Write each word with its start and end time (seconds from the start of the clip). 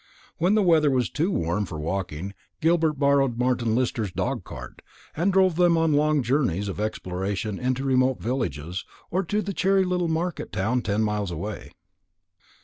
When 0.39 0.55
the 0.55 0.63
weather 0.63 0.89
was 0.89 1.11
too 1.11 1.29
warm 1.29 1.67
for 1.67 1.79
walking, 1.79 2.33
Gilbert 2.59 2.93
borrowed 2.93 3.37
Martin 3.37 3.75
Lister's 3.75 4.11
dog 4.11 4.43
cart, 4.43 4.81
and 5.15 5.31
drove 5.31 5.57
them 5.57 5.77
on 5.77 5.93
long 5.93 6.23
journeys 6.23 6.67
of 6.67 6.79
exploration 6.79 7.75
to 7.75 7.83
remote 7.85 8.19
villages, 8.19 8.83
or 9.11 9.21
to 9.25 9.43
the 9.43 9.53
cheery 9.53 9.83
little 9.83 10.07
market 10.07 10.51
town 10.51 10.81
ten 10.81 11.03
miles 11.03 11.29
away. 11.29 11.71